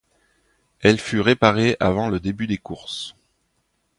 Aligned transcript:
Elle 0.79 0.97
fut 0.97 1.21
réparée 1.21 1.77
avant 1.79 2.09
le 2.09 2.19
début 2.19 2.47
des 2.47 2.57
courses. 2.57 3.15